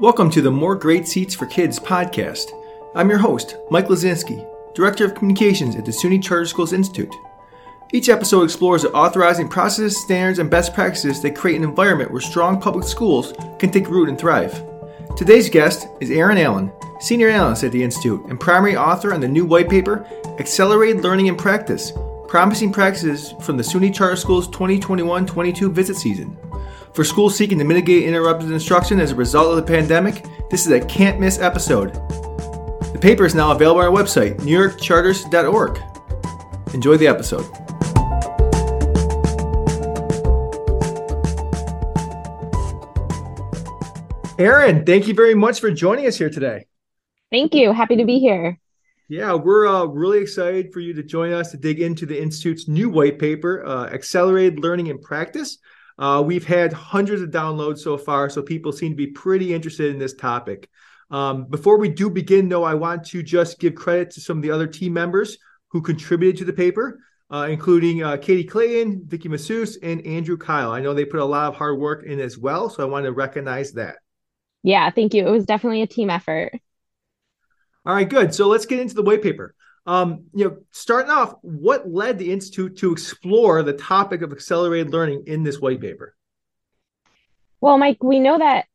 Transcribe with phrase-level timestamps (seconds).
[0.00, 2.52] Welcome to the More Great Seats for Kids podcast.
[2.94, 7.12] I'm your host, Mike Lazinski, Director of Communications at the SUNY Charter Schools Institute.
[7.92, 12.20] Each episode explores the authorizing processes, standards, and best practices that create an environment where
[12.20, 14.62] strong public schools can take root and thrive.
[15.16, 19.26] Today's guest is Aaron Allen, Senior Analyst at the Institute and primary author on the
[19.26, 20.06] new white paper,
[20.38, 21.92] Accelerated Learning and Practice
[22.28, 26.38] Promising Practices from the SUNY Charter Schools 2021 22 visit season.
[26.98, 30.72] For schools seeking to mitigate interrupted instruction as a result of the pandemic, this is
[30.72, 31.94] a can't miss episode.
[32.92, 35.78] The paper is now available on our website, newyorkcharters.org.
[36.74, 37.44] Enjoy the episode.
[44.40, 46.66] Aaron, thank you very much for joining us here today.
[47.30, 47.72] Thank you.
[47.72, 48.58] Happy to be here.
[49.06, 52.66] Yeah, we're uh, really excited for you to join us to dig into the Institute's
[52.66, 55.58] new white paper, uh, Accelerated Learning and Practice
[55.98, 59.90] uh, we've had hundreds of downloads so far, so people seem to be pretty interested
[59.92, 60.68] in this topic.
[61.10, 64.42] Um, before we do begin, though, I want to just give credit to some of
[64.42, 67.00] the other team members who contributed to the paper,
[67.30, 70.70] uh, including uh, Katie Clayton, Vicky Massus, and Andrew Kyle.
[70.70, 73.04] I know they put a lot of hard work in as well, so I want
[73.04, 73.96] to recognize that.
[74.62, 75.26] Yeah, thank you.
[75.26, 76.52] It was definitely a team effort.
[77.84, 78.34] All right, good.
[78.34, 79.54] So let's get into the white paper.
[79.88, 84.92] Um, you know, starting off, what led the Institute to explore the topic of accelerated
[84.92, 86.14] learning in this white paper?
[87.62, 88.66] Well, Mike, we know that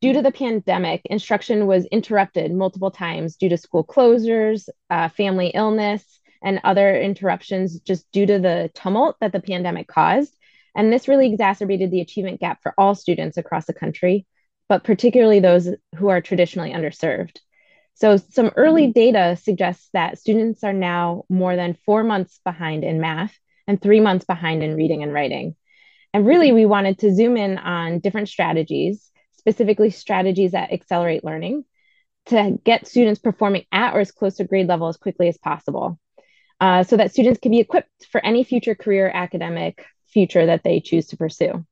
[0.00, 5.48] due to the pandemic, instruction was interrupted multiple times due to school closures, uh, family
[5.48, 6.04] illness,
[6.44, 10.32] and other interruptions just due to the tumult that the pandemic caused.
[10.76, 14.26] And this really exacerbated the achievement gap for all students across the country,
[14.68, 17.38] but particularly those who are traditionally underserved.
[17.94, 18.92] So, some early mm-hmm.
[18.92, 24.00] data suggests that students are now more than four months behind in math and three
[24.00, 25.54] months behind in reading and writing.
[26.12, 31.64] And really, we wanted to zoom in on different strategies, specifically strategies that accelerate learning
[32.26, 35.98] to get students performing at or as close to grade level as quickly as possible
[36.60, 40.80] uh, so that students can be equipped for any future career academic future that they
[40.80, 41.66] choose to pursue.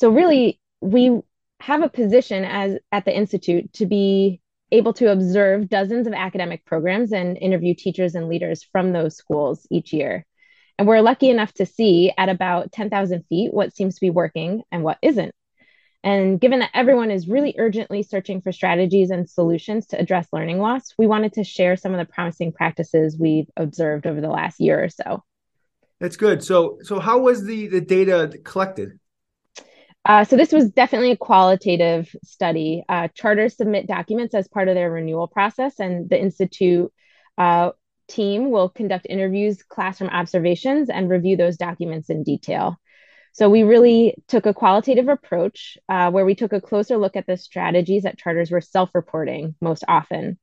[0.00, 1.20] So, really, we
[1.60, 6.64] have a position as at the Institute to be able to observe dozens of academic
[6.64, 10.26] programs and interview teachers and leaders from those schools each year.
[10.78, 14.62] And we're lucky enough to see at about 10,000 feet what seems to be working
[14.70, 15.34] and what isn't.
[16.04, 20.60] And given that everyone is really urgently searching for strategies and solutions to address learning
[20.60, 24.60] loss, we wanted to share some of the promising practices we've observed over the last
[24.60, 25.24] year or so.
[25.98, 26.44] That's good.
[26.44, 29.00] So, so how was the the data collected?
[30.08, 32.82] Uh, so this was definitely a qualitative study.
[32.88, 36.90] Uh, charters submit documents as part of their renewal process, and the institute
[37.36, 37.72] uh,
[38.08, 42.78] team will conduct interviews, classroom observations, and review those documents in detail.
[43.32, 47.26] So we really took a qualitative approach uh, where we took a closer look at
[47.26, 50.38] the strategies that charters were self-reporting most often.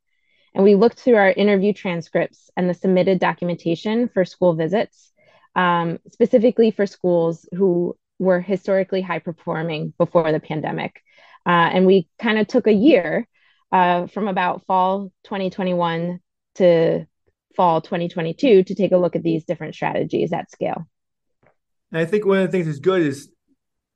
[0.54, 5.12] And we looked through our interview transcripts and the submitted documentation for school visits,
[5.56, 11.02] um, specifically for schools who were historically high performing before the pandemic.
[11.46, 13.28] Uh, and we kind of took a year
[13.72, 16.20] uh, from about fall 2021
[16.56, 17.06] to
[17.56, 20.88] fall 2022 to take a look at these different strategies at scale.
[21.92, 23.30] And I think one of the things that's good is,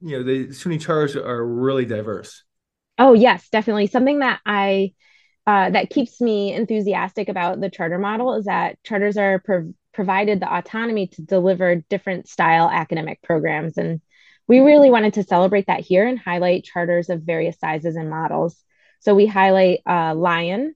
[0.01, 2.43] you know, the SUNY charters are really diverse.
[2.97, 3.87] Oh yes, definitely.
[3.87, 4.93] Something that I
[5.47, 10.39] uh, that keeps me enthusiastic about the charter model is that charters are pro- provided
[10.39, 14.01] the autonomy to deliver different style academic programs and
[14.49, 18.57] we really wanted to celebrate that here and highlight charters of various sizes and models.
[18.99, 20.73] So we highlight uh, Lion,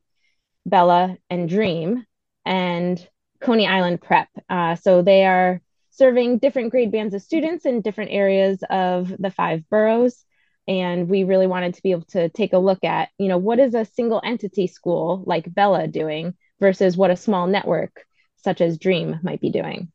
[0.65, 2.05] Bella, and Dream,
[2.45, 3.05] and
[3.41, 4.29] Coney Island Prep.
[4.47, 9.31] Uh, so they are serving different grade bands of students in different areas of the
[9.31, 10.23] five boroughs.
[10.67, 13.59] And we really wanted to be able to take a look at, you know, what
[13.59, 18.05] is a single entity school like Bella doing versus what a small network
[18.37, 19.91] such as Dream might be doing.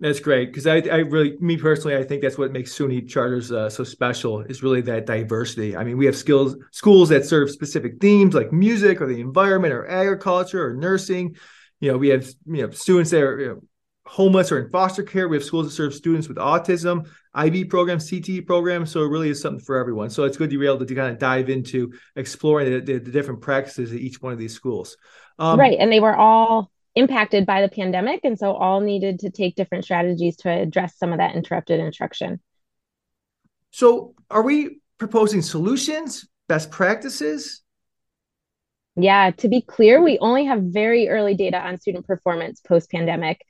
[0.00, 3.52] That's great because I, I really, me personally, I think that's what makes SUNY charters
[3.52, 5.76] uh, so special is really that diversity.
[5.76, 9.72] I mean, we have skills schools that serve specific themes like music or the environment
[9.72, 11.36] or agriculture or nursing.
[11.78, 13.60] You know, we have you know students that are you know,
[14.06, 15.28] homeless or in foster care.
[15.28, 18.90] We have schools that serve students with autism, IB programs, CTE programs.
[18.90, 20.10] So it really is something for everyone.
[20.10, 22.98] So it's good to be able to, to kind of dive into exploring the, the,
[22.98, 24.96] the, different practices at each one of these schools.
[25.38, 28.20] Um, right, and they were all impacted by the pandemic.
[28.24, 32.40] And so all needed to take different strategies to address some of that interrupted instruction.
[33.70, 37.62] So are we proposing solutions, best practices?
[38.96, 43.44] Yeah, to be clear, we only have very early data on student performance post pandemic.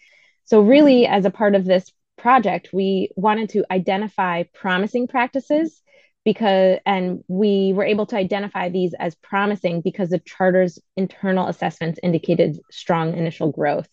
[0.47, 5.83] So, really, as a part of this project, we wanted to identify promising practices
[6.25, 12.01] because and we were able to identify these as promising because the charter's internal assessments
[12.03, 13.89] indicated strong initial growth.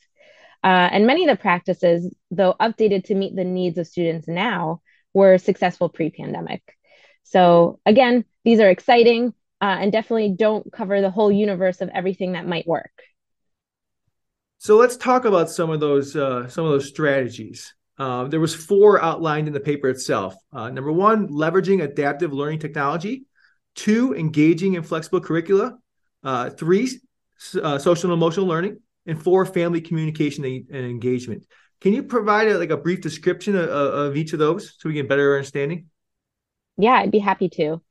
[0.64, 4.82] Uh, and many of the practices, though updated to meet the needs of students now,
[5.14, 6.62] were successful pre-pandemic.
[7.24, 12.34] So again, these are exciting uh, and definitely don't cover the whole universe of everything
[12.34, 12.92] that might work.
[14.58, 17.74] So let's talk about some of those uh, some of those strategies.
[18.02, 20.34] Uh, there was four outlined in the paper itself.
[20.52, 23.26] Uh, number one, leveraging adaptive learning technology.
[23.76, 25.78] Two, engaging in flexible curricula.
[26.24, 26.90] Uh, three,
[27.62, 28.80] uh, social and emotional learning.
[29.06, 31.46] And four, family communication and, and engagement.
[31.80, 34.94] Can you provide a, like a brief description of, of each of those so we
[34.94, 35.86] get better understanding?
[36.78, 37.84] Yeah, I'd be happy to.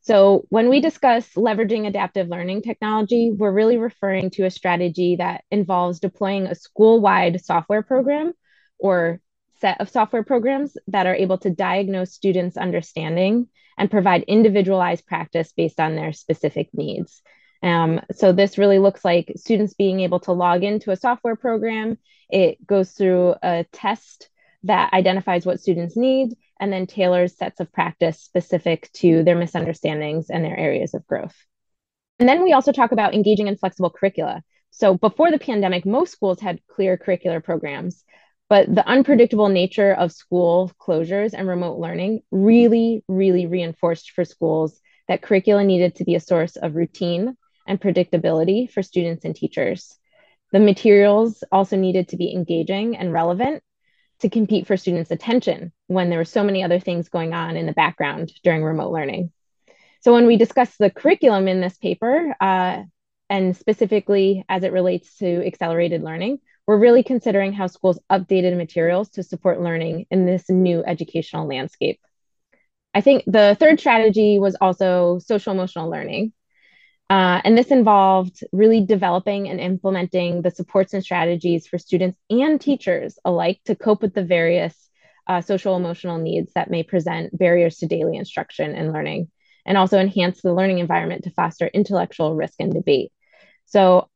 [0.00, 5.44] So, when we discuss leveraging adaptive learning technology, we're really referring to a strategy that
[5.50, 8.32] involves deploying a school wide software program
[8.78, 9.20] or
[9.62, 13.46] set of software programs that are able to diagnose students' understanding
[13.78, 17.22] and provide individualized practice based on their specific needs.
[17.62, 21.96] Um, so this really looks like students being able to log into a software program.
[22.28, 24.28] It goes through a test
[24.64, 30.28] that identifies what students need and then tailors sets of practice specific to their misunderstandings
[30.28, 31.36] and their areas of growth.
[32.18, 34.42] And then we also talk about engaging in flexible curricula.
[34.70, 38.04] So before the pandemic, most schools had clear curricular programs,
[38.52, 44.78] but the unpredictable nature of school closures and remote learning really, really reinforced for schools
[45.08, 47.34] that curricula needed to be a source of routine
[47.66, 49.98] and predictability for students and teachers.
[50.52, 53.62] The materials also needed to be engaging and relevant
[54.20, 57.64] to compete for students' attention when there were so many other things going on in
[57.64, 59.32] the background during remote learning.
[60.02, 62.82] So, when we discuss the curriculum in this paper, uh,
[63.30, 69.10] and specifically as it relates to accelerated learning, we're really considering how schools updated materials
[69.10, 72.00] to support learning in this new educational landscape.
[72.94, 76.32] I think the third strategy was also social emotional learning.
[77.10, 82.60] Uh, and this involved really developing and implementing the supports and strategies for students and
[82.60, 84.74] teachers alike to cope with the various
[85.26, 89.30] uh, social emotional needs that may present barriers to daily instruction and learning,
[89.66, 93.12] and also enhance the learning environment to foster intellectual risk and debate.
[93.66, 94.08] So,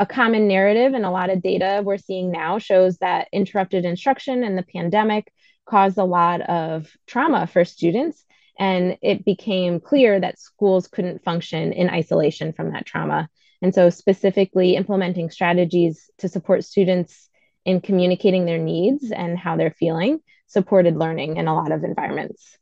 [0.00, 4.42] a common narrative and a lot of data we're seeing now shows that interrupted instruction
[4.42, 5.30] and the pandemic
[5.66, 8.24] caused a lot of trauma for students.
[8.58, 13.28] And it became clear that schools couldn't function in isolation from that trauma.
[13.62, 17.28] And so, specifically, implementing strategies to support students
[17.66, 22.58] in communicating their needs and how they're feeling supported learning in a lot of environments.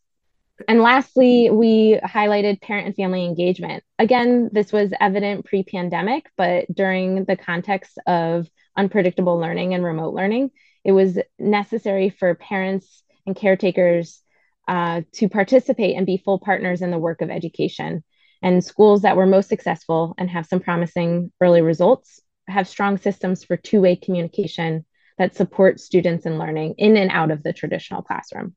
[0.66, 3.84] And lastly, we highlighted parent and family engagement.
[3.98, 10.14] Again, this was evident pre pandemic, but during the context of unpredictable learning and remote
[10.14, 10.50] learning,
[10.84, 14.22] it was necessary for parents and caretakers
[14.66, 18.02] uh, to participate and be full partners in the work of education.
[18.42, 23.44] And schools that were most successful and have some promising early results have strong systems
[23.44, 24.84] for two way communication
[25.18, 28.54] that support students in learning in and out of the traditional classroom.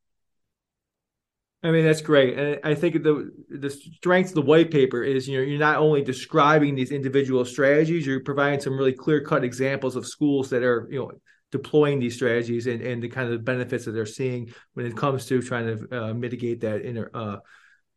[1.64, 2.38] I mean, that's great.
[2.38, 5.78] And I think the the strength of the white paper is, you know, you're not
[5.78, 10.64] only describing these individual strategies, you're providing some really clear cut examples of schools that
[10.64, 11.12] are, you know,
[11.52, 15.26] deploying these strategies and, and the kind of benefits that they're seeing when it comes
[15.28, 17.38] to trying to uh, mitigate that inter, uh,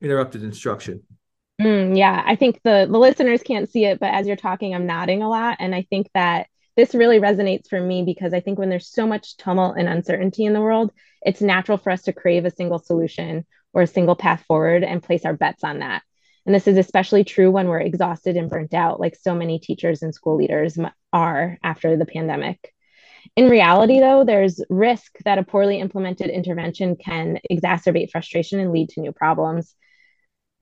[0.03, 1.03] interrupted instruction.
[1.61, 4.87] Mm, yeah, I think the the listeners can't see it, but as you're talking, I'm
[4.87, 8.59] nodding a lot, and I think that this really resonates for me because I think
[8.59, 12.13] when there's so much tumult and uncertainty in the world, it's natural for us to
[12.13, 16.03] crave a single solution or a single path forward and place our bets on that.
[16.47, 20.03] And this is especially true when we're exhausted and burnt out, like so many teachers
[20.03, 20.79] and school leaders
[21.13, 22.75] are after the pandemic.
[23.37, 28.91] In reality, though, there's risk that a poorly implemented intervention can exacerbate frustration and lead
[28.91, 29.75] to new problems.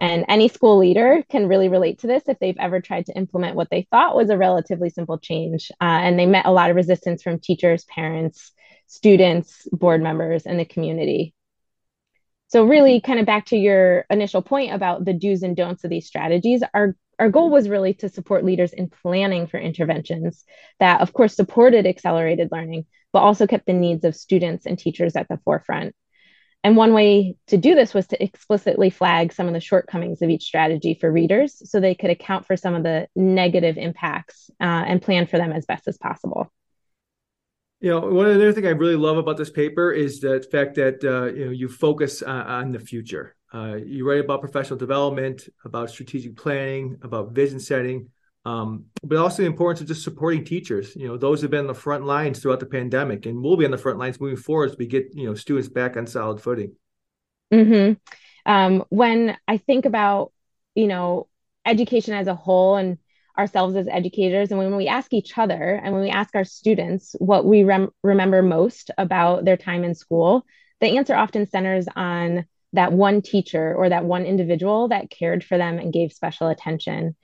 [0.02, 3.54] And any school leader can really relate to this if they've ever tried to implement
[3.54, 5.70] what they thought was a relatively simple change.
[5.80, 8.50] Uh, and they met a lot of resistance from teachers, parents,
[8.88, 11.34] students, board members, and the community.
[12.48, 15.90] So, really, kind of back to your initial point about the do's and don'ts of
[15.90, 20.44] these strategies, our, our goal was really to support leaders in planning for interventions
[20.80, 25.14] that, of course, supported accelerated learning, but also kept the needs of students and teachers
[25.14, 25.94] at the forefront.
[26.64, 30.30] And one way to do this was to explicitly flag some of the shortcomings of
[30.30, 34.84] each strategy for readers so they could account for some of the negative impacts uh,
[34.86, 36.52] and plan for them as best as possible.
[37.80, 41.02] You know, one other thing I really love about this paper is the fact that
[41.02, 43.34] uh, you know you focus uh, on the future.
[43.52, 48.10] Uh, you write about professional development, about strategic planning, about vision setting,
[48.44, 50.96] um, but also the importance of just supporting teachers.
[50.96, 53.64] You know, those have been on the front lines throughout the pandemic, and we'll be
[53.64, 56.40] on the front lines moving forward as we get you know students back on solid
[56.40, 56.72] footing.
[57.52, 57.94] Mm-hmm.
[58.50, 60.32] Um, when I think about,
[60.74, 61.28] you know,
[61.64, 62.98] education as a whole and
[63.38, 67.14] ourselves as educators, and when we ask each other and when we ask our students
[67.18, 70.44] what we rem- remember most about their time in school,
[70.80, 75.58] the answer often centers on that one teacher or that one individual that cared for
[75.58, 77.14] them and gave special attention.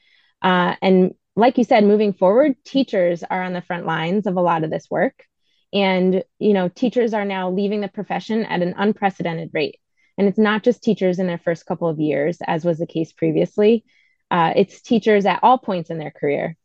[0.42, 4.40] Uh, and like you said, moving forward, teachers are on the front lines of a
[4.40, 5.24] lot of this work.
[5.72, 9.78] And, you know, teachers are now leaving the profession at an unprecedented rate.
[10.16, 13.12] And it's not just teachers in their first couple of years, as was the case
[13.12, 13.84] previously.
[14.30, 16.56] Uh, it's teachers at all points in their career.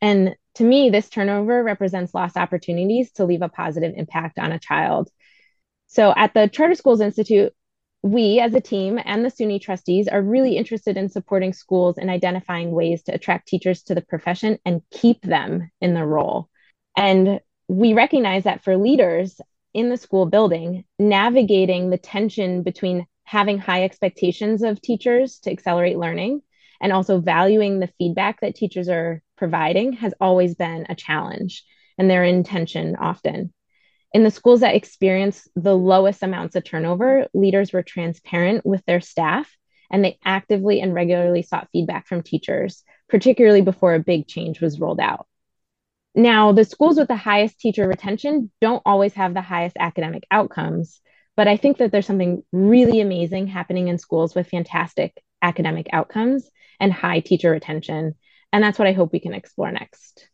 [0.00, 4.58] And to me, this turnover represents lost opportunities to leave a positive impact on a
[4.58, 5.08] child.
[5.86, 7.54] So at the Charter Schools Institute,
[8.02, 12.08] we as a team and the SUNY trustees are really interested in supporting schools and
[12.08, 16.48] identifying ways to attract teachers to the profession and keep them in the role.
[16.96, 19.40] And we recognize that for leaders
[19.74, 25.98] in the school building, navigating the tension between having high expectations of teachers to accelerate
[25.98, 26.40] learning
[26.80, 31.64] and also valuing the feedback that teachers are providing has always been a challenge
[31.98, 33.52] and they're in tension often.
[34.14, 39.00] In the schools that experienced the lowest amounts of turnover, leaders were transparent with their
[39.00, 39.54] staff
[39.90, 44.80] and they actively and regularly sought feedback from teachers, particularly before a big change was
[44.80, 45.26] rolled out.
[46.14, 51.00] Now, the schools with the highest teacher retention don't always have the highest academic outcomes,
[51.36, 56.50] but I think that there's something really amazing happening in schools with fantastic academic outcomes
[56.80, 58.14] and high teacher retention.
[58.52, 60.27] And that's what I hope we can explore next.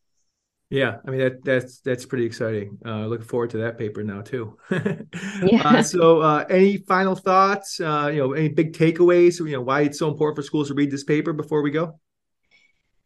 [0.75, 2.78] Yeah, I mean that that's that's pretty exciting.
[2.85, 4.59] Uh, looking forward to that paper now too.
[4.73, 5.62] yeah.
[5.64, 7.78] Uh, so, uh, any final thoughts?
[7.78, 9.38] Uh, you know, any big takeaways?
[9.38, 12.00] You know, why it's so important for schools to read this paper before we go?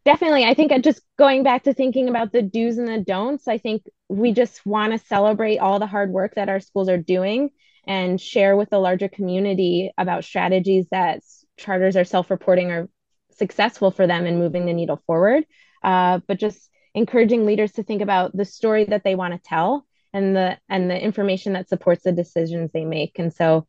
[0.07, 3.47] Definitely, I think just going back to thinking about the do's and the don'ts.
[3.47, 6.97] I think we just want to celebrate all the hard work that our schools are
[6.97, 7.51] doing
[7.87, 11.21] and share with the larger community about strategies that
[11.59, 12.89] charters are self-reporting are
[13.37, 15.45] successful for them in moving the needle forward.
[15.83, 19.87] Uh, but just encouraging leaders to think about the story that they want to tell
[20.13, 23.19] and the and the information that supports the decisions they make.
[23.19, 23.67] And so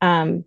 [0.00, 0.44] um,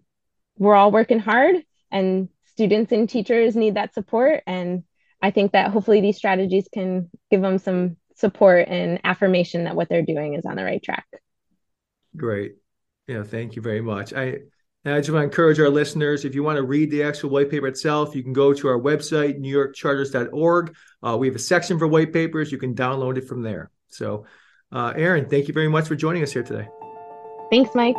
[0.57, 1.55] we're all working hard
[1.91, 4.43] and students and teachers need that support.
[4.45, 4.83] And
[5.21, 9.89] i think that hopefully these strategies can give them some support and affirmation that what
[9.89, 11.07] they're doing is on the right track.
[12.15, 12.55] Great.
[13.07, 14.13] Yeah thank you very much.
[14.13, 14.39] I
[14.85, 17.31] and I just want to encourage our listeners if you want to read the actual
[17.31, 20.75] white paper itself, you can go to our website, newyorkcharters.org.
[21.01, 22.51] Uh, we have a section for white papers.
[22.51, 23.71] You can download it from there.
[23.89, 24.25] So,
[24.71, 26.67] uh, Aaron, thank you very much for joining us here today.
[27.49, 27.97] Thanks, Mike.